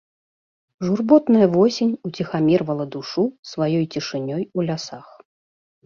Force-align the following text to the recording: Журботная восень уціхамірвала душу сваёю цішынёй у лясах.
Журботная 0.87 1.47
восень 1.55 1.93
уціхамірвала 2.11 2.85
душу 2.99 3.23
сваёю 3.53 3.85
цішынёй 3.93 4.43
у 4.57 4.71
лясах. 4.73 5.07